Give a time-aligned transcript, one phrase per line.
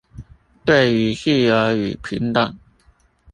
[0.65, 2.57] 對於自由與平等